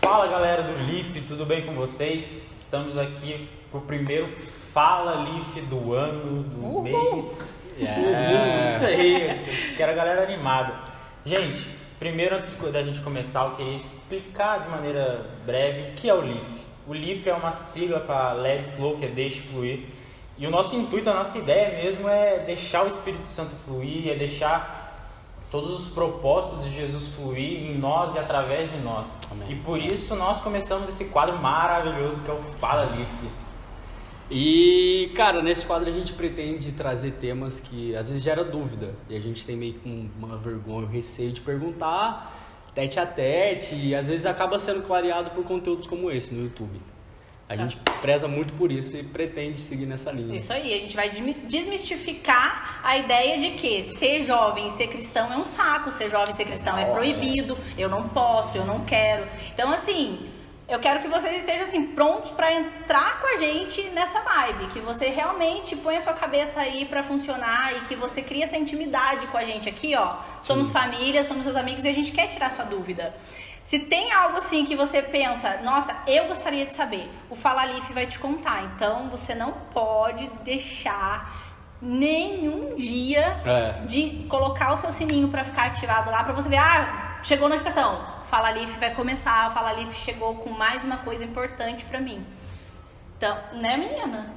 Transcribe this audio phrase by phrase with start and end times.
[0.00, 2.50] Fala galera do LIF, tudo bem com vocês?
[2.56, 4.26] Estamos aqui pro primeiro
[4.72, 6.82] Fala LIF do ano, do Uhul.
[6.82, 7.54] mês.
[7.78, 8.64] Yeah.
[8.64, 10.74] Isso aí, quero a galera animada.
[11.26, 11.68] Gente,
[11.98, 16.22] primeiro antes da gente começar, eu queria explicar de maneira breve o que é o
[16.22, 16.64] LIF.
[16.86, 19.80] O LIF é uma sigla para Let Flow, que é Deixe Fluir.
[20.36, 24.16] E o nosso intuito, a nossa ideia mesmo é deixar o Espírito Santo fluir, é
[24.16, 24.84] deixar
[25.50, 29.06] todos os propósitos de Jesus fluir em nós e através de nós.
[29.30, 29.52] Amém.
[29.52, 33.28] E por isso nós começamos esse quadro maravilhoso que é o Fala Life.
[34.28, 38.94] E, cara, nesse quadro a gente pretende trazer temas que às vezes gera dúvida.
[39.08, 42.34] E a gente tem meio que uma vergonha, um receio de perguntar
[42.74, 43.76] tete a tete.
[43.76, 46.80] E às vezes acaba sendo clareado por conteúdos como esse no YouTube.
[47.46, 47.62] A Tá.
[47.62, 50.34] gente preza muito por isso e pretende seguir nessa linha.
[50.34, 54.86] Isso aí, a gente vai desmi- desmistificar a ideia de que ser jovem e ser
[54.88, 58.56] cristão é um saco, ser jovem e ser cristão é Não, proibido, eu não posso,
[58.56, 59.26] eu não quero.
[59.52, 60.26] Então, assim,
[60.66, 64.80] eu quero que vocês estejam assim prontos pra entrar com a gente nessa vibe, que
[64.80, 69.26] você realmente põe a sua cabeça aí pra funcionar e que você cria essa intimidade
[69.26, 70.16] com a gente aqui, ó.
[70.42, 73.14] Somos família, somos seus amigos e a gente quer tirar sua dúvida.
[73.62, 77.92] Se tem algo assim que você pensa, nossa, eu gostaria de saber, o Fala Life
[77.92, 78.62] vai te contar.
[78.64, 81.42] Então você não pode deixar
[81.80, 83.72] nenhum dia É.
[83.84, 87.48] de colocar o seu sininho pra ficar ativado lá pra você ver, ah, chegou a
[87.50, 88.13] notificação.
[88.34, 92.26] Fala Life vai começar, o Fala Life chegou com mais uma coisa importante pra mim.
[93.16, 94.34] Então, né, menina?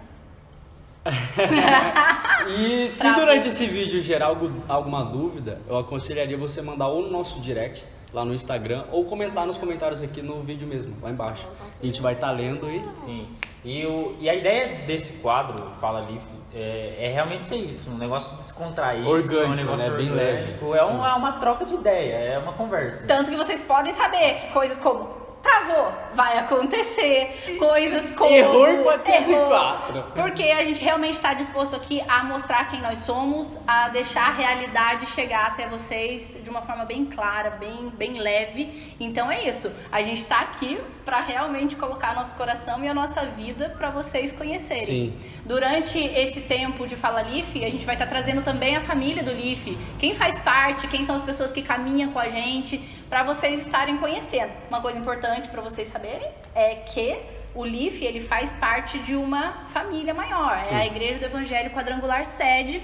[2.48, 7.10] E se durante esse vídeo gerar algo, alguma dúvida, eu aconselharia você mandar ou no
[7.10, 11.48] nosso direct, lá no Instagram, ou comentar nos comentários aqui no vídeo mesmo, lá embaixo.
[11.82, 13.28] A gente vai estar lendo e Sim.
[13.64, 17.98] E, o, e a ideia desse quadro, Fala Life, é, é realmente ser isso, um
[17.98, 19.98] negócio descontraído, Orgânico, é um negócio né?
[19.98, 20.80] Bem orgânico, leve.
[20.80, 23.08] É uma, uma troca de ideia, é uma conversa.
[23.08, 25.27] Tanto que vocês podem saber que coisas como
[25.68, 29.98] travou, vai acontecer, coisas como Error 404.
[29.98, 34.30] errou, porque a gente realmente está disposto aqui a mostrar quem nós somos, a deixar
[34.30, 38.96] a realidade chegar até vocês de uma forma bem clara, bem, bem leve.
[39.00, 43.26] Então é isso, a gente está aqui para realmente colocar nosso coração e a nossa
[43.26, 44.86] vida para vocês conhecerem.
[44.86, 45.14] Sim.
[45.46, 49.32] Durante esse tempo de Fala Leaf, a gente vai estar trazendo também a família do
[49.32, 49.78] Leaf.
[50.00, 52.78] Quem faz parte, quem são as pessoas que caminham com a gente,
[53.10, 54.52] para vocês estarem conhecendo.
[54.70, 57.18] Uma coisa importante para vocês saberem é que
[57.56, 60.64] o Leaf, ele faz parte de uma família maior.
[60.64, 60.76] Sim.
[60.76, 62.80] É a Igreja do Evangelho Quadrangular Sede.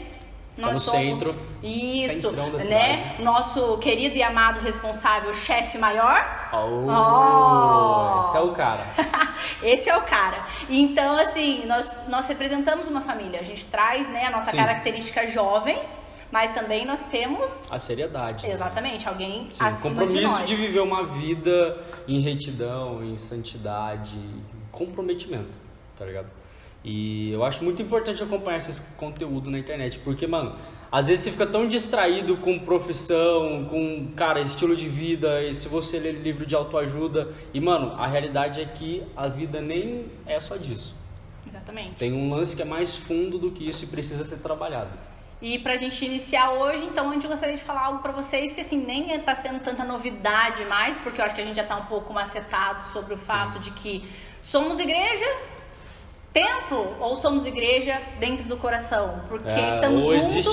[0.59, 3.15] Tá no centro, Isso, né?
[3.19, 8.21] Nosso querido e amado responsável, chefe maior, Oh, Oh.
[8.21, 8.85] Esse é o cara.
[9.63, 10.45] Esse é o cara.
[10.69, 13.39] Então, assim, nós, nós representamos uma família.
[13.39, 14.57] A gente traz né, a nossa Sim.
[14.57, 15.79] característica jovem,
[16.33, 18.47] mas também nós temos, A seriedade.
[18.47, 18.53] né?
[18.53, 20.45] exatamente, alguém Sim, acima de compromisso nós.
[20.47, 21.77] de, viver uma vida
[22.07, 24.15] em retidão, em santidade,
[24.71, 25.53] comprometimento,
[25.95, 26.31] tá ligado?
[26.83, 30.55] E eu acho muito importante acompanhar esse conteúdo na internet, porque, mano,
[30.91, 35.67] às vezes você fica tão distraído com profissão, com, cara, estilo de vida, e se
[35.67, 40.39] você ler livro de autoajuda, e, mano, a realidade é que a vida nem é
[40.39, 40.95] só disso.
[41.47, 41.97] Exatamente.
[41.97, 45.12] Tem um lance que é mais fundo do que isso e precisa ser trabalhado.
[45.43, 48.61] E pra gente iniciar hoje, então, a gente gostaria de falar algo pra vocês que,
[48.61, 51.75] assim, nem tá sendo tanta novidade mais, porque eu acho que a gente já tá
[51.75, 54.09] um pouco macetado sobre o fato de que
[54.41, 55.25] somos igreja,
[56.31, 60.45] templo, ou somos igreja dentro do coração, porque É, estamos juntos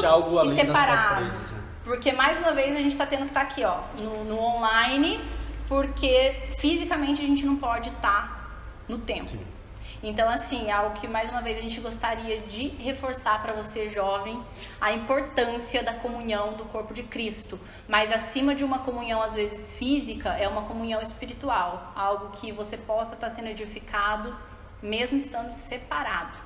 [0.50, 1.52] e separados.
[1.84, 5.20] Porque, mais uma vez, a gente tá tendo que estar aqui, ó, no, no online,
[5.68, 9.28] porque fisicamente a gente não pode estar no templo.
[9.28, 9.59] Sim.
[10.02, 13.88] Então, assim, é algo que mais uma vez a gente gostaria de reforçar para você,
[13.90, 14.42] jovem,
[14.80, 17.60] a importância da comunhão do corpo de Cristo.
[17.86, 21.92] Mas acima de uma comunhão, às vezes física, é uma comunhão espiritual.
[21.94, 24.34] Algo que você possa estar sendo edificado,
[24.82, 26.38] mesmo estando separado.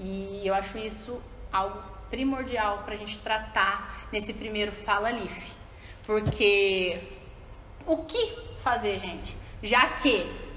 [0.00, 1.20] E eu acho isso
[1.52, 1.80] algo
[2.10, 5.52] primordial para a gente tratar nesse primeiro Fala Life.
[6.04, 7.00] Porque
[7.86, 9.36] o que fazer, gente?
[9.62, 10.47] Já que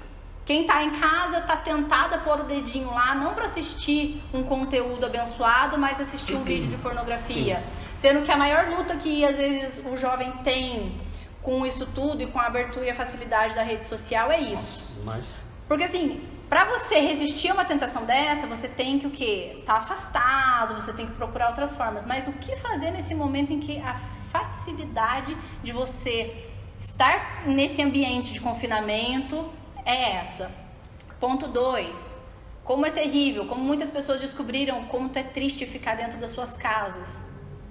[0.52, 4.42] quem tá em casa tá tentado a pôr o dedinho lá, não para assistir um
[4.42, 7.64] conteúdo abençoado, mas assistir um vídeo de pornografia.
[7.94, 11.00] Sendo que a maior luta que às vezes o jovem tem
[11.40, 15.00] com isso tudo e com a abertura e a facilidade da rede social é isso.
[15.02, 15.34] Mas
[15.66, 19.54] Porque assim, pra você resistir a uma tentação dessa, você tem que o quê?
[19.54, 22.04] Estar afastado, você tem que procurar outras formas.
[22.04, 23.94] Mas o que fazer nesse momento em que a
[24.30, 26.46] facilidade de você
[26.78, 29.50] estar nesse ambiente de confinamento
[29.84, 30.50] é essa?
[31.20, 32.18] Ponto 2.
[32.64, 37.20] Como é terrível, como muitas pessoas descobriram como é triste ficar dentro das suas casas.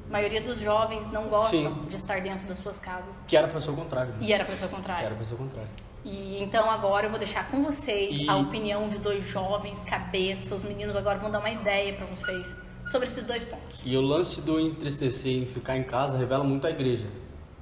[0.10, 1.86] maioria dos jovens não gostam Sim.
[1.88, 3.24] de estar dentro das suas casas.
[3.26, 4.12] Que era pra ser o contrário.
[4.14, 4.18] né?
[4.22, 5.06] E era pra ser o contrário.
[5.06, 5.70] Era pra ser o contrário.
[6.04, 10.54] E então agora eu vou deixar com vocês E- a opinião de dois jovens cabeça.
[10.54, 12.54] Os meninos agora vão dar uma ideia pra vocês
[12.92, 13.80] sobre esses dois pontos.
[13.86, 17.06] E o lance do entristecer em ficar em casa revela muito a igreja.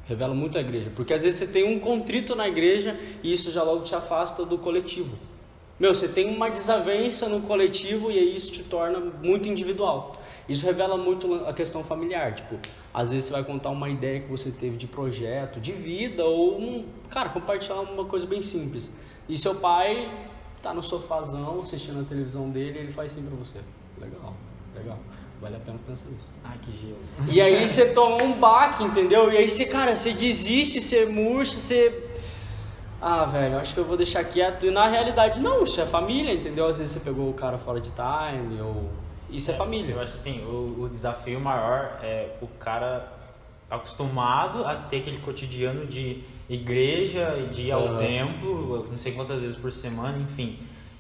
[0.10, 0.92] Revela muito a igreja.
[0.96, 4.44] Porque às vezes você tem um contrito na igreja e isso já logo te afasta
[4.44, 5.16] do coletivo.
[5.80, 10.14] Meu, você tem uma desavença no coletivo e aí isso te torna muito individual.
[10.50, 12.34] Isso revela muito a questão familiar.
[12.34, 12.56] Tipo,
[12.92, 16.60] às vezes você vai contar uma ideia que você teve de projeto, de vida, ou,
[16.60, 18.92] um, cara, compartilhar uma coisa bem simples.
[19.30, 20.12] E seu pai
[20.60, 23.60] tá no sofazão assistindo a televisão dele e ele faz assim pra você.
[24.02, 24.34] Legal,
[24.76, 24.98] legal.
[25.42, 26.30] Vale a pena pensar nisso.
[26.44, 26.98] Ai, que gelo.
[27.32, 29.32] E aí você toma um baque, entendeu?
[29.32, 32.10] E aí você, cara, você desiste, você murcha, você.
[33.02, 34.66] Ah, velho, acho que eu vou deixar quieto.
[34.66, 36.68] E na realidade, não, isso é família, entendeu?
[36.68, 38.90] Às vezes você pegou o cara fora de time, ou.
[39.30, 39.94] Isso é família.
[39.94, 43.14] Eu acho assim, o, o desafio maior é o cara
[43.70, 47.98] acostumado a ter aquele cotidiano de igreja e de ir ao Aham.
[47.98, 50.58] templo, não sei quantas vezes por semana, enfim.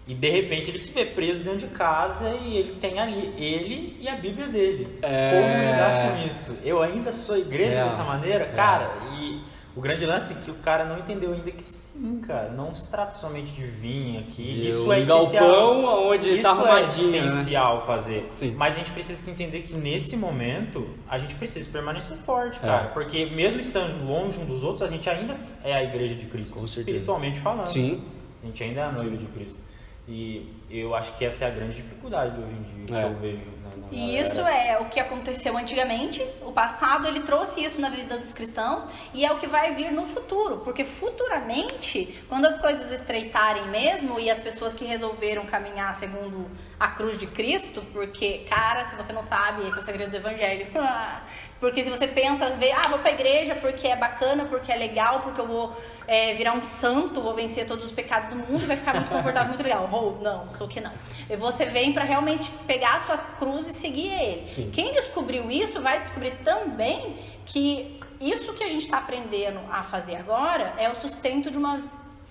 [0.09, 3.95] E de repente ele se vê preso dentro de casa e ele tem ali ele
[4.01, 4.97] e a Bíblia dele.
[5.03, 5.29] É.
[5.29, 6.57] Como lidar com isso?
[6.63, 7.83] Eu ainda sou igreja É.
[7.83, 8.45] dessa maneira?
[8.45, 8.47] É.
[8.47, 9.39] Cara, e
[9.75, 12.89] o grande lance é que o cara não entendeu ainda que sim, cara, não se
[12.89, 14.43] trata somente de vinho aqui.
[14.43, 15.45] De isso um é essencial.
[15.47, 17.27] galpão onde Isso tá arrumadinho, é né?
[17.27, 18.27] essencial fazer.
[18.31, 18.55] Sim.
[18.57, 22.61] Mas a gente precisa entender que nesse momento a gente precisa permanecer forte, É.
[22.61, 22.87] cara.
[22.89, 26.55] Porque mesmo estando longe um dos outros, a gente ainda é a igreja de Cristo.
[26.55, 26.97] Com certeza.
[26.97, 27.67] Espiritualmente falando.
[27.67, 28.03] Sim.
[28.41, 29.68] A gente ainda é a noiva de Cristo.
[30.11, 33.03] E eu acho que essa é a grande dificuldade hoje em dia É.
[33.03, 33.41] que eu vejo
[33.91, 38.33] E isso é o que aconteceu antigamente, o passado ele trouxe isso na vida dos
[38.33, 43.67] cristãos e é o que vai vir no futuro, porque futuramente, quando as coisas estreitarem
[43.69, 46.49] mesmo e as pessoas que resolveram caminhar segundo
[46.79, 50.17] a cruz de Cristo, porque, cara, se você não sabe, esse é o segredo do
[50.17, 50.67] evangelho.
[51.59, 55.21] porque se você pensa, vê, ah, vou pra igreja porque é bacana, porque é legal,
[55.21, 55.75] porque eu vou
[56.07, 59.49] é, virar um santo, vou vencer todos os pecados do mundo vai ficar muito confortável,
[59.49, 59.89] muito legal.
[59.91, 60.91] Oh, não, sou que não.
[61.37, 64.45] Você vem pra realmente pegar a sua cruz e seguir ele.
[64.45, 64.71] Sim.
[64.71, 70.15] Quem descobriu isso vai descobrir também que isso que a gente está aprendendo a fazer
[70.15, 71.81] agora é o sustento de uma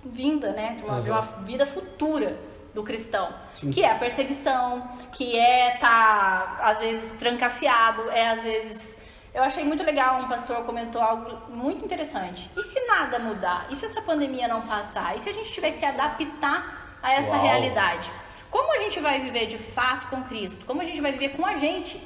[0.05, 0.75] vinda, né?
[0.77, 2.39] De uma, de uma vida futura
[2.75, 3.33] do cristão.
[3.53, 3.71] Sim.
[3.71, 8.99] Que é a perseguição, que é tá às vezes trancafiado, é às vezes.
[9.35, 12.51] Eu achei muito legal, um pastor comentou algo muito interessante.
[12.57, 13.67] E se nada mudar?
[13.71, 15.17] E se essa pandemia não passar?
[15.17, 17.43] E se a gente tiver que adaptar a essa Uau.
[17.43, 18.11] realidade?
[18.51, 20.65] Como a gente vai viver de fato com Cristo?
[20.65, 22.01] Como a gente vai viver com a gente?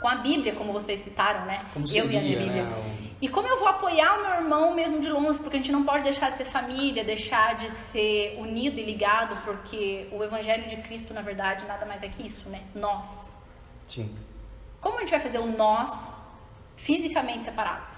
[0.00, 1.58] Com a Bíblia, como vocês citaram, né?
[1.72, 2.64] Como eu e a minha Bíblia.
[2.64, 2.96] né?
[3.20, 5.84] E como eu vou apoiar o meu irmão mesmo de longe, porque a gente não
[5.84, 10.76] pode deixar de ser família, deixar de ser unido e ligado, porque o Evangelho de
[10.76, 12.62] Cristo, na verdade, nada mais é que isso, né?
[12.74, 13.26] Nós.
[13.88, 14.14] Sim.
[14.82, 16.12] Como a gente vai fazer o nós
[16.76, 17.95] fisicamente separado?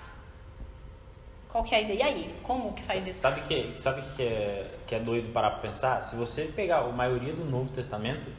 [1.51, 1.99] Qual que é a ideia?
[1.99, 2.35] E aí?
[2.43, 3.21] Como que faz isso?
[3.21, 6.03] Sabe que sabe que é que é doido parar pra pensar?
[6.03, 8.31] Se você pegar a maioria do Novo Testamento,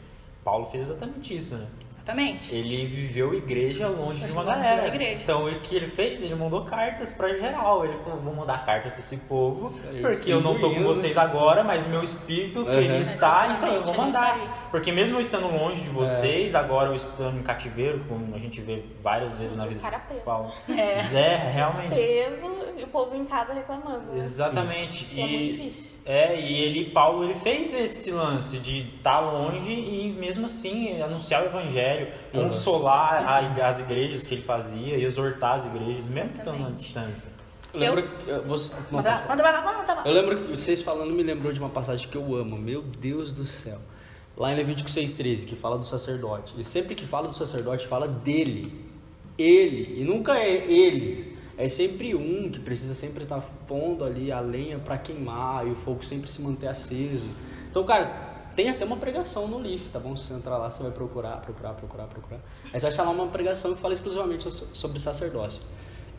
[0.44, 1.68] Paulo fez exatamente isso, né?
[2.10, 2.56] Exatamente.
[2.56, 4.88] Ele viveu igreja longe de uma da galera.
[4.88, 5.24] igreja.
[5.24, 6.22] Então, o que ele fez?
[6.22, 7.86] Ele mandou cartas pra geral.
[7.86, 11.18] Ele falou: vou mandar carta pra esse povo, aí, porque eu não tô com vocês
[11.18, 12.72] agora, mas meu espírito Uhum.
[12.74, 14.36] ele está, então eu vou mandar.
[14.36, 14.42] aí.
[14.72, 15.84] Porque mesmo eu estando longe É.
[15.84, 19.80] de vocês, agora eu estando em cativeiro, como a gente vê várias vezes na vida
[19.80, 20.22] O cara de preso.
[20.24, 20.52] Paulo.
[20.70, 21.20] É.
[21.20, 21.90] É, realmente.
[21.96, 22.48] Preso
[22.78, 24.12] e o povo em casa reclamando.
[24.12, 24.18] né?
[24.20, 25.06] Exatamente.
[25.06, 25.92] Que é muito difícil.
[26.06, 31.44] É, e ele, Paulo, ele fez esse lance de estar longe e mesmo assim anunciar
[31.44, 31.99] o evangelho,
[32.34, 32.44] Uhum.
[32.44, 37.30] consolar a- as igrejas que ele fazia, exortar as igrejas, mesmo estando à distância.
[37.74, 38.74] Eu lembro que eh, você.
[38.74, 40.10] não, Manda, pode- manda, manda, manda, manda.
[40.10, 43.32] Eu lembro que vocês falando me lembrou de uma passagem que eu amo, meu Deus
[43.32, 43.78] do céu.
[44.36, 46.56] Lá em Levítico 6,13, que fala do sacerdote.
[46.58, 48.86] E sempre que fala do sacerdote, fala dele.
[49.38, 50.02] Ele.
[50.02, 51.38] E nunca é eles.
[51.58, 55.76] É sempre um que precisa sempre estar pondo ali a lenha para queimar e o
[55.76, 57.28] fogo sempre se manter aceso.
[57.70, 60.16] Então, cara, tem até uma pregação no LIF, tá bom?
[60.16, 62.40] Se você entrar lá, você vai procurar, procurar, procurar, procurar.
[62.66, 65.62] Aí você vai achar lá uma pregação que fala exclusivamente so- sobre sacerdócio.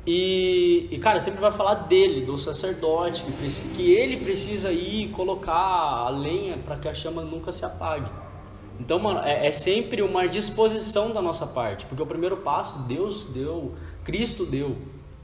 [0.07, 5.53] E, e, cara, sempre vai falar dele, do sacerdote, que, que ele precisa ir colocar
[5.55, 8.11] a lenha para que a chama nunca se apague.
[8.79, 13.27] Então, mano, é, é sempre uma disposição da nossa parte, porque o primeiro passo Deus
[13.27, 14.75] deu, Cristo deu.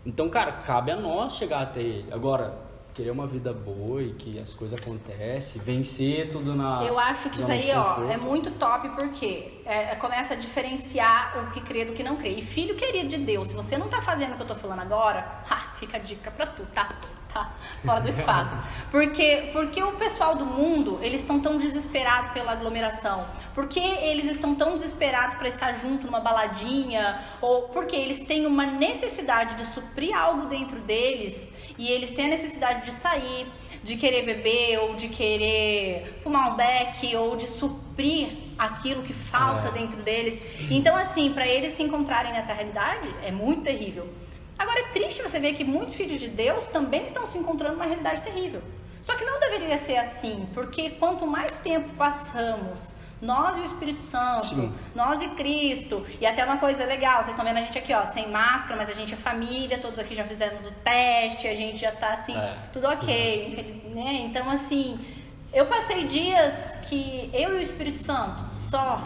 [0.05, 2.13] Então, cara, cabe a nós chegar até Ele.
[2.13, 2.66] Agora,
[2.97, 6.83] querer uma vida boa e que as coisas acontecem, vencer tudo na.
[6.83, 11.45] Eu acho que isso aí, ó, é muito top porque é, é- começa a diferenciar
[11.47, 12.31] o que crê do que não crê.
[12.31, 14.81] E filho querido de Deus, se você não tá fazendo o que eu tô falando
[14.81, 16.89] agora, ha, fica a dica pra tu, tá?
[17.33, 17.53] tá
[17.85, 18.57] fora do esquadro.
[18.91, 23.27] Porque, porque o pessoal do mundo, eles estão tão desesperados pela aglomeração?
[23.53, 27.21] Porque eles estão tão desesperados para estar junto numa baladinha?
[27.43, 32.29] Ou porque eles têm uma necessidade de suprir algo dentro deles e eles têm a
[32.31, 33.47] necessidade de sair,
[33.83, 38.29] de querer beber ou de querer fumar um beck ou de suprir
[38.59, 39.73] aquilo que falta É.
[39.73, 40.41] dentro deles.
[40.71, 44.09] Então, assim, para eles se encontrarem nessa realidade, é muito terrível.
[44.59, 47.85] Agora, é triste você ver que muitos filhos de Deus também estão se encontrando numa
[47.87, 48.63] realidade terrível.
[49.03, 54.03] Só que não deveria ser assim, porque quanto mais tempo passamos, nós e o Espírito
[54.03, 54.73] Santo, Sim.
[54.95, 58.05] nós e Cristo, e até uma coisa legal, vocês estão vendo a gente aqui, ó,
[58.05, 61.79] sem máscara, mas a gente é família, todos aqui já fizemos o teste, a gente
[61.79, 62.57] já tá assim, É.
[62.73, 64.13] tudo ok, infeliz- né?
[64.23, 64.99] Então, assim,
[65.53, 69.03] eu passei dias que eu e o Espírito Santo só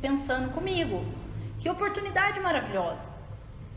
[0.00, 1.04] pensando comigo.
[1.60, 3.06] Que oportunidade maravilhosa.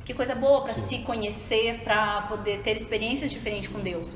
[0.05, 4.15] Que coisa boa para se conhecer, para poder ter experiências diferentes com Deus.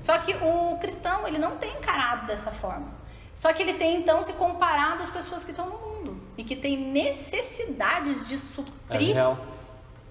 [0.00, 2.86] Só que o cristão, ele não tem encarado dessa forma.
[3.34, 6.56] Só que ele tem então se comparado às pessoas que estão no mundo e que
[6.56, 9.38] têm necessidades de É suprir real.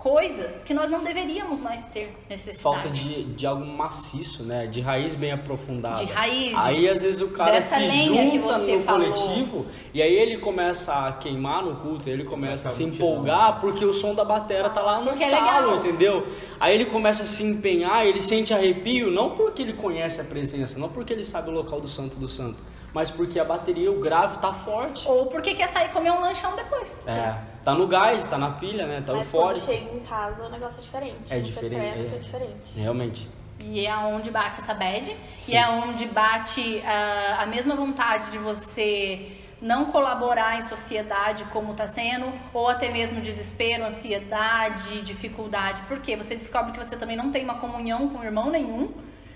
[0.08, 2.64] Coisas que nós não deveríamos mais ter necessidade.
[2.64, 4.66] Falta de, de algo maciço, né?
[4.68, 6.04] De raiz bem aprofundada.
[6.04, 6.58] De raízes.
[6.58, 9.12] Aí às vezes o cara se junta você no falou.
[9.12, 13.84] coletivo e aí ele começa a queimar no culto, ele começa a se empolgar porque
[13.84, 15.78] o som da batera tá lá no Porque é talo, legal.
[15.86, 16.28] entendeu?
[16.60, 20.80] Aí ele começa a se empenhar, ele sente arrepio, não porque ele conhece a presença,
[20.80, 24.00] não porque ele sabe o local do santo do santo, mas porque a bateria, o
[24.00, 25.08] grave tá forte.
[25.08, 26.96] Ou porque quer sair comer um lanchão depois.
[27.06, 27.36] É,
[27.68, 29.04] tá no gás, tá na pilha, né?
[29.06, 31.34] Tá Mas quando chega em casa o negócio é diferente.
[31.34, 32.16] É diferente, secreto é.
[32.16, 32.80] é diferente.
[32.80, 33.30] Realmente.
[33.60, 35.14] E é onde bate essa bad.
[35.38, 35.54] Sim.
[35.54, 41.72] E é onde bate ah, a mesma vontade de você não colaborar em sociedade como
[41.72, 45.82] está sendo, ou até mesmo desespero, ansiedade, dificuldade.
[45.90, 48.94] Porque você descobre que você também não tem uma comunhão com irmão nenhum,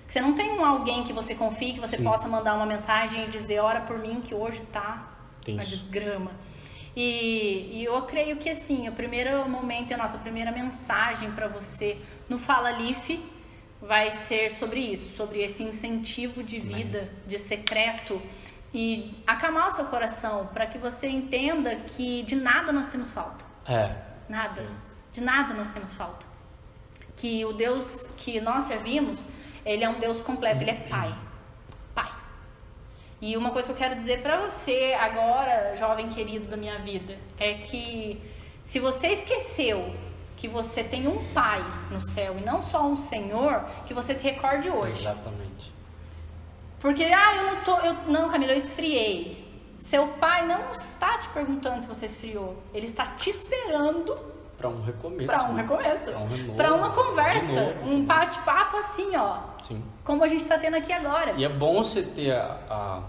[0.08, 2.04] que você não tem um alguém que você confie, que você Sim.
[2.06, 5.10] possa mandar uma mensagem e dizer, ora por mim que hoje tá
[5.46, 5.70] uma Tenso.
[5.70, 6.32] desgrama.
[6.96, 11.98] E, e eu creio que assim, o primeiro momento, a nossa primeira mensagem para você
[12.28, 13.10] no Fala Leaf
[13.82, 18.22] vai ser sobre isso, sobre esse incentivo de vida, de secreto
[18.74, 23.44] e acalmar o seu coração para que você entenda que de nada nós temos falta.
[23.66, 23.96] É.
[24.30, 24.70] Nada.
[25.12, 26.26] De nada nós temos falta.
[27.16, 29.28] Que o Deus que nós servimos,
[29.66, 31.10] ele é um Deus completo, ele é Pai.
[31.10, 31.31] Pai.
[33.22, 37.18] E uma coisa que eu quero dizer pra você agora, jovem querido da minha vida,
[37.38, 38.20] é que
[38.64, 39.94] se você esqueceu
[40.36, 44.24] que você tem um Pai no céu e não só um Senhor, que você se
[44.24, 45.02] recorde hoje.
[45.02, 45.72] Exatamente.
[46.80, 47.78] Porque, ah, eu não tô.
[47.78, 49.48] Eu, não, Camila, eu esfriei.
[49.78, 52.58] Seu pai não está te perguntando se você esfriou.
[52.74, 54.31] Ele está te esperando
[54.62, 55.28] Pra um recomeço.
[55.28, 55.62] para um né?
[55.64, 56.04] recomeço.
[56.04, 56.56] Pra um.
[56.56, 57.48] Pra uma conversa.
[57.48, 57.90] novo.
[57.90, 59.40] Um bate-papo assim, ó.
[59.60, 59.84] Sim.
[60.04, 61.32] Como a gente tá tendo aqui agora.
[61.32, 63.02] E é bom você ter a, a,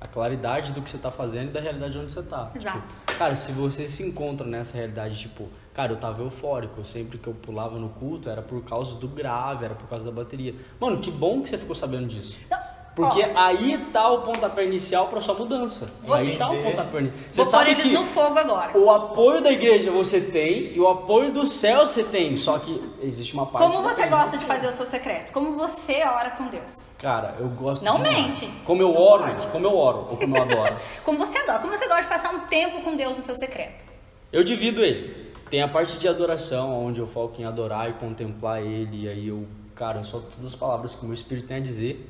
[0.00, 2.50] a claridade do que você tá fazendo e da realidade onde você tá.
[2.54, 2.78] Exato.
[2.78, 7.28] Tipo, cara, se você se encontra nessa realidade, tipo, cara, eu tava eufórico, sempre que
[7.28, 10.54] eu pulava no culto era por causa do grave, era por causa da bateria.
[10.80, 12.36] Mano, que bom que você ficou sabendo disso.
[12.50, 12.59] Não,
[12.94, 15.88] Porque ó, aí tá o pontapé inicial pra sua mudança.
[16.02, 16.70] Vou aí tá o entender.
[16.70, 17.22] pontapé inicial.
[17.30, 18.76] Você vou sabe que no fogo agora.
[18.76, 22.82] o apoio da igreja você tem e o apoio do céu você tem, só que
[23.00, 25.32] existe uma parte Como você gosta de fazer o seu secreto?
[25.32, 26.72] Como você ora com Deus?
[26.98, 28.16] Cara, eu gosto Não demais.
[28.18, 28.52] mente.
[28.64, 29.46] Como eu Não oro, pode.
[29.46, 30.74] como eu oro, ou como eu adoro.
[31.04, 31.58] Como você adora?
[31.60, 33.84] Como você gosta de passar um tempo com Deus no seu secreto?
[34.32, 35.30] Eu divido ele.
[35.48, 39.28] Tem a parte de adoração, onde eu foco em adorar e contemplar ele, e aí
[39.28, 42.06] eu, cara, eu solto todas as palavras que o meu espírito tem a dizer.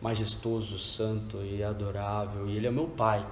[0.00, 3.26] Majestoso, santo e adorável, e ele é meu pai.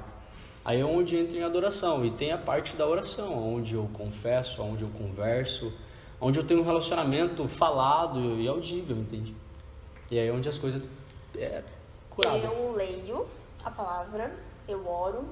[0.65, 4.63] Aí é onde entra em adoração, e tem a parte da oração, onde eu confesso,
[4.63, 5.73] onde eu converso,
[6.21, 9.35] onde eu tenho um relacionamento falado e audível, entende?
[10.11, 10.83] E aí é onde as coisas
[11.37, 11.63] é
[12.11, 12.39] curada.
[12.39, 13.27] Eu leio
[13.65, 14.33] a palavra,
[14.67, 15.25] eu oro,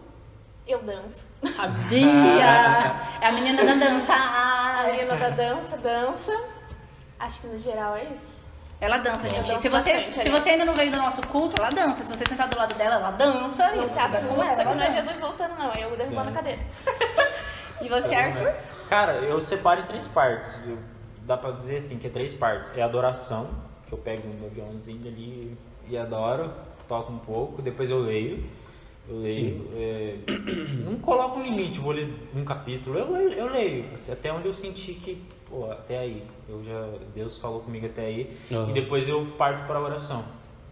[0.66, 1.24] eu danço.
[1.54, 3.06] Sabia!
[3.20, 4.12] É a menina da dança.
[4.14, 6.44] A menina da dança, dança.
[7.18, 8.35] Acho que no geral é isso.
[8.80, 9.46] Ela dança, gente.
[9.58, 10.38] Se você, bastante, se né?
[10.38, 12.04] você ainda não veio do nosso culto, ela dança.
[12.04, 13.74] Se você sentar do lado dela, ela dança.
[13.74, 14.90] Não e se assusta que não é.
[14.90, 15.70] Jesus voltando, não.
[15.72, 16.60] É eu derrubando a cadeira.
[17.80, 18.54] E você, Arthur?
[18.88, 20.58] Cara, eu separo em três partes.
[20.66, 20.78] Eu-
[21.26, 22.76] dá pra dizer assim, que é três partes.
[22.76, 23.50] É adoração,
[23.86, 25.56] que eu pego um aviãozinho ali
[25.86, 26.50] e adoro,
[26.88, 28.42] toco um pouco, depois eu leio.
[29.06, 29.70] Eu leio.
[29.76, 30.16] É,
[30.84, 32.98] não coloco um limite, vou ler um capítulo.
[32.98, 36.22] Eu, leio- eu leio, assim, até onde eu senti que, pô, até aí.
[36.48, 38.36] Eu já, Deus falou comigo até aí.
[38.52, 38.70] Aham.
[38.70, 40.24] E depois eu parto para a oração.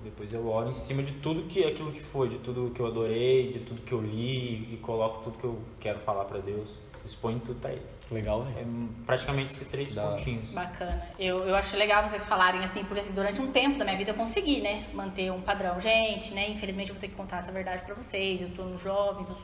[0.03, 2.87] Depois eu oro em cima de tudo que aquilo que foi, de tudo que eu
[2.87, 6.79] adorei, de tudo que eu li e coloco tudo que eu quero falar para Deus.
[7.05, 7.83] Expõe tudo pra ele.
[8.11, 8.89] Legal, É velho.
[9.07, 10.51] praticamente esses três Da pontinhos.
[10.53, 11.07] Bacana.
[11.19, 14.11] Eu, eu acho legal vocês falarem assim, porque assim, durante um tempo da minha vida
[14.11, 14.87] eu consegui, né?
[14.93, 15.81] Manter um padrão.
[15.81, 16.51] Gente, né?
[16.51, 18.43] Infelizmente eu vou ter que contar essa verdade pra vocês.
[18.43, 19.37] Eu tô nos jovens, eu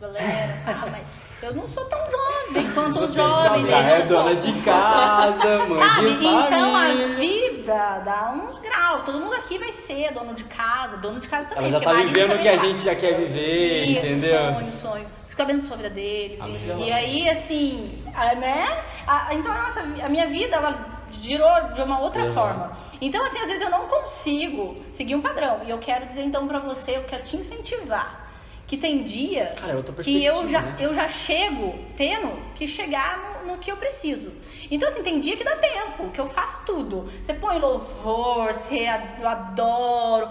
[0.00, 0.62] galera?
[0.90, 1.08] Mas
[1.42, 3.66] eu não sou tão jovem quanto os jovens.
[3.66, 6.14] já eles é não dona de casa, mãe Sabe?
[6.16, 7.08] de Então a família.
[7.08, 9.02] vida dá uns graus.
[9.04, 11.64] Todo mundo aqui vai ser dono de casa, dono de casa também.
[11.64, 14.52] Ela já tá vivendo o que a gente já quer viver, Isso, entendeu?
[14.54, 15.06] sonho, sonho.
[15.28, 16.38] Fico abençoa a vida deles.
[16.78, 18.02] E aí, assim,
[18.38, 18.84] né?
[19.06, 20.74] A- então a, nossa, a minha vida, ela
[21.10, 22.32] girou de uma outra Uhum.
[22.34, 22.76] forma.
[23.00, 25.62] Então, assim, às vezes eu não consigo seguir um padrão.
[25.66, 28.23] E eu quero dizer, então, pra você, eu quero te incentivar.
[28.66, 30.76] Que tem dia Cara, é que eu já, né?
[30.80, 34.32] eu já chego tendo que chegar no, no que eu preciso.
[34.70, 37.10] Então, assim, tem dia que dá tempo, que eu faço tudo.
[37.20, 38.86] Você põe louvor, você,
[39.20, 40.30] eu adoro.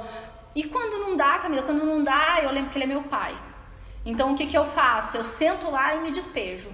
[0.55, 3.35] E quando não dá, Camila, quando não dá, eu lembro que ele é meu pai.
[4.05, 5.17] Então, o que, que eu faço?
[5.17, 6.69] Eu sento lá e me despejo.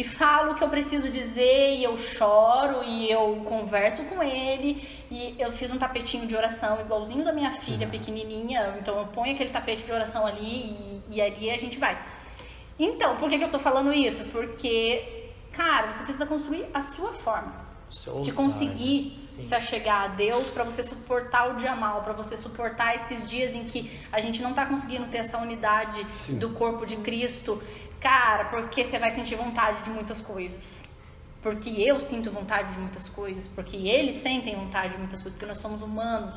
[0.00, 4.82] E falo o que eu preciso dizer, e eu choro, e eu converso com ele.
[5.10, 8.78] E eu fiz um tapetinho de oração igualzinho da minha filha pequenininha.
[8.80, 12.00] Então, eu ponho aquele tapete de oração ali, e, e ali a gente vai.
[12.78, 14.24] Então, por que, que eu tô falando isso?
[14.32, 17.52] Porque, cara, você precisa construir a sua forma
[17.90, 19.44] Seu de conseguir Sim.
[19.44, 23.54] se achegar a Deus para você suportar o dia mal, para você suportar esses dias
[23.54, 26.38] em que a gente não tá conseguindo ter essa unidade Sim.
[26.38, 27.62] do corpo de Cristo.
[28.00, 30.82] Cara, porque você vai sentir vontade de muitas coisas.
[31.42, 35.46] Porque eu sinto vontade de muitas coisas, porque eles sentem vontade de muitas coisas, porque
[35.46, 36.34] nós somos humanos.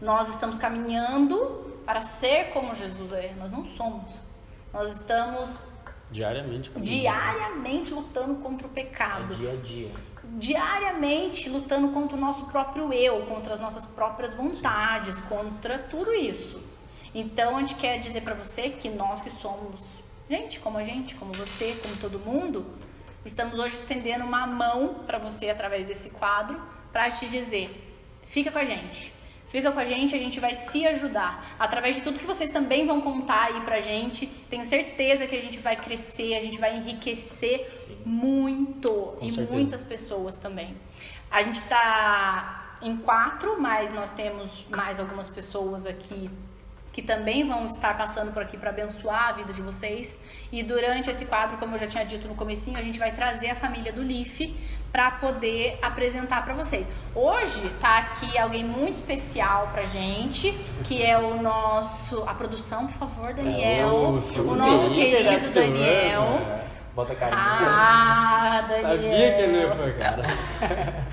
[0.00, 3.34] Nós estamos caminhando para ser como Jesus é.
[3.38, 4.20] Nós não somos.
[4.72, 5.58] Nós estamos
[6.10, 6.70] Diariamente.
[6.70, 6.86] comigo.
[6.88, 9.90] diariamente lutando contra o É pecado dia a dia.
[10.24, 16.62] diariamente lutando contra o nosso próprio eu, contra as nossas próprias vontades, contra tudo isso.
[17.14, 19.80] Então a gente quer dizer pra você que nós que somos
[20.28, 22.66] gente como a gente, como você, como todo mundo,
[23.24, 26.60] estamos hoje estendendo uma mão pra você através desse quadro
[26.92, 27.70] pra te dizer:
[28.26, 29.14] fica com a gente.
[29.48, 31.54] Fica com a gente, a gente vai se ajudar.
[31.58, 35.40] Através de tudo que vocês também vão contar aí pra gente, tenho certeza que a
[35.40, 37.66] gente vai crescer, a gente vai enriquecer
[38.04, 39.16] muito.
[39.22, 39.56] e certeza.
[39.56, 40.76] muitas pessoas também.
[41.30, 46.28] A gente tá em quatro, mas nós temos mais algumas pessoas aqui
[46.96, 50.18] que também vão estar passando por aqui para abençoar a vida de vocês.
[50.50, 53.50] E durante esse quadro, como eu já tinha dito no comecinho, a gente vai trazer
[53.50, 54.40] a família do Leaf
[54.90, 56.90] para poder apresentar para vocês.
[57.14, 60.52] Hoje tá aqui alguém muito especial pra gente,
[60.84, 65.52] que é o nosso a produção, por favor, Daniel, Oh, o nosso sim, querido diretor,
[65.52, 66.22] Daniel.
[66.22, 66.64] né?
[66.94, 67.38] Bota a carinha.
[67.38, 68.88] Ah, Daniel.
[68.88, 70.22] Sabia que ele ia pôr, cara.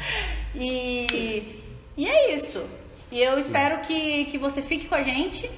[0.56, 1.62] E,
[1.98, 2.64] e é isso.
[3.12, 5.50] E eu espero que, que você fique com a gente,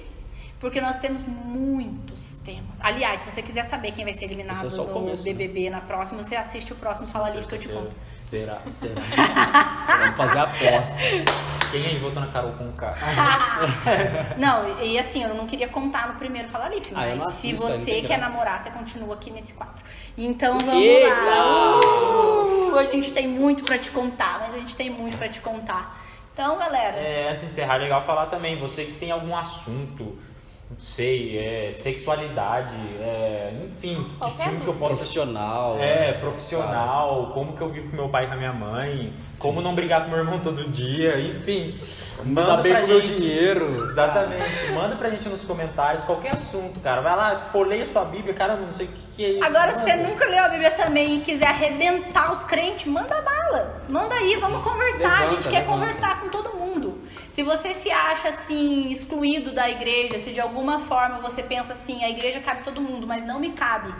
[0.59, 2.79] porque nós temos muitos temas.
[2.81, 5.33] Aliás, se você quiser saber quem vai ser eliminado é o no começo, né?
[5.33, 7.91] BBB na próxima, você assiste o próximo Fala Livre que eu te conto.
[8.15, 8.59] Será?
[8.69, 8.95] Será?
[9.99, 11.25] Vamos fazer apostas.
[11.71, 12.93] Quem aí votou na Carol com K?
[14.37, 17.65] Não, e assim, eu não queria contar no primeiro Fala Livre, Ah, mas se assisto,
[17.67, 18.29] não você quer graça.
[18.29, 19.83] namorar, você continua aqui nesse quadro.
[20.17, 21.07] Então vamos Eita!
[21.09, 21.79] lá.
[21.79, 25.41] Uh, a gente tem muito pra te contar, mas a gente tem muito pra te
[25.41, 26.01] contar.
[26.33, 30.17] Então, galera, É, antes de encerrar, é legal falar também, você que tem algum assunto,
[30.67, 35.77] não sei, é, sexualidade, é, enfim, que filme que eu posso Profissional.
[35.79, 39.61] É, profissional, como que eu vivo com meu pai e com a minha mãe, como
[39.61, 41.79] não brigar com meu irmão todo dia, enfim.
[42.23, 43.21] Manda bem pra com o meu gente.
[43.21, 43.83] dinheiro.
[43.83, 47.01] Exatamente, manda pra gente nos comentários qualquer assunto, cara.
[47.01, 49.43] Vai lá, folheia sua Bíblia, cara, não sei o que, que é isso.
[49.45, 53.83] Agora, se você nunca leu a Bíblia também e quiser arrebentar os crentes, manda bala.
[53.89, 55.07] Manda aí, vamos conversar.
[55.09, 55.77] a Levanta, gente quer levanta.
[55.77, 56.94] conversar com todo mundo.
[57.35, 62.01] Se você se acha assim, excluído da igreja, se de alguma forma você pensa assim,
[62.01, 63.93] a igreja cabe todo mundo, mas não me cabe.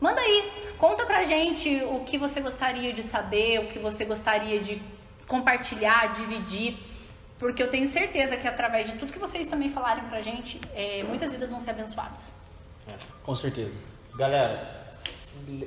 [0.00, 4.60] Manda aí, conta pra gente o que você gostaria de saber, o que você gostaria
[4.60, 4.80] de
[5.26, 6.78] compartilhar, dividir.
[7.36, 11.02] Porque eu tenho certeza que através de tudo que vocês também falarem pra gente, é,
[11.02, 12.32] muitas vidas vão ser abençoadas.
[13.24, 13.82] Com certeza.
[14.16, 14.77] Galera,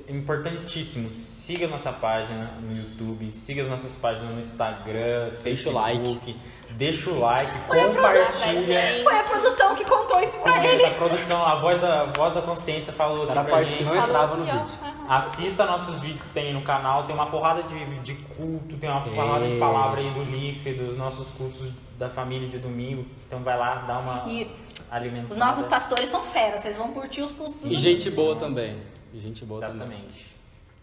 [0.07, 5.97] importantíssimo, siga nossa página no YouTube, siga as nossas páginas no Instagram, Deixa o like.
[5.99, 6.39] Facebook,
[6.71, 9.03] deixa o like, Foi a compartilha.
[9.03, 10.86] Foi a produção que contou isso pra ele.
[10.86, 13.75] A produção, a voz da, a voz da consciência falou Essa aqui a pra parte
[13.75, 13.93] que gente.
[13.95, 14.65] não entrava no vídeo.
[15.10, 19.01] Assista nossos vídeos que tem no canal, tem uma porrada de, de culto, tem uma
[19.01, 23.05] porrada de palavra aí do LIF, dos nossos cultos da família de domingo.
[23.27, 24.49] Então vai lá, dá uma E
[24.89, 25.31] alimentada.
[25.31, 27.63] os nossos pastores são feras, vocês vão curtir os cursos.
[27.65, 28.75] E gente boa também.
[29.13, 29.82] E gente boa também.
[29.88, 30.36] Exatamente.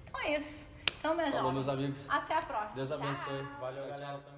[0.08, 0.66] Então é isso.
[0.98, 2.06] Então, meus Falou, jovens, meus amigos.
[2.10, 2.74] Até a próxima.
[2.74, 3.42] Deus abençoe.
[3.60, 4.12] Valeu, Tchau, galera.
[4.12, 4.37] tchau.